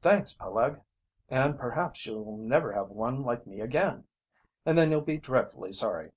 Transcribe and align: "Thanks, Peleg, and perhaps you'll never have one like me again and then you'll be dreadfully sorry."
"Thanks, 0.00 0.32
Peleg, 0.32 0.80
and 1.28 1.56
perhaps 1.56 2.04
you'll 2.04 2.36
never 2.36 2.72
have 2.72 2.88
one 2.90 3.22
like 3.22 3.46
me 3.46 3.60
again 3.60 4.08
and 4.66 4.76
then 4.76 4.90
you'll 4.90 5.00
be 5.02 5.18
dreadfully 5.18 5.70
sorry." 5.70 6.10